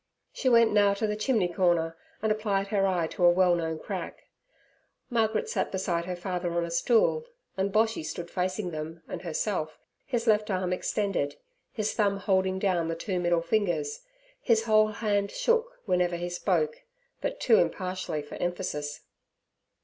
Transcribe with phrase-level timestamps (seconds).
[0.33, 3.77] She went now to the chimney corner, and applied her eye to a well known
[3.77, 4.23] crack:
[5.11, 9.77] Margaret sat beside her father on a stool, and Boshy stood facing them and herself,
[10.07, 11.35] his left arm extended,
[11.71, 14.01] his thumb holding down the two middle fingers.
[14.41, 16.81] His whole hand shook whenever he spoke,
[17.21, 19.01] but too impartially for emphasis.